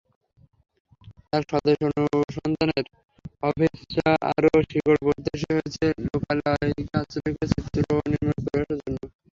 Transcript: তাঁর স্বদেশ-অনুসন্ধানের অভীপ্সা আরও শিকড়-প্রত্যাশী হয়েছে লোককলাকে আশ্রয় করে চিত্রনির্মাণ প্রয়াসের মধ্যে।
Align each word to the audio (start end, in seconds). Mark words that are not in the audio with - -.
তাঁর 1.29 1.43
স্বদেশ-অনুসন্ধানের 1.49 2.85
অভীপ্সা 3.43 4.07
আরও 4.31 4.51
শিকড়-প্রত্যাশী 4.69 5.47
হয়েছে 5.51 5.85
লোককলাকে 6.03 6.67
আশ্রয় 6.99 7.33
করে 7.33 7.47
চিত্রনির্মাণ 7.53 8.37
প্রয়াসের 8.43 8.63
মধ্যে। 8.87 9.07